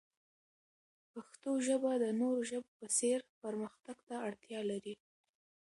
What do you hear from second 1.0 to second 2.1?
پښتو ژبه د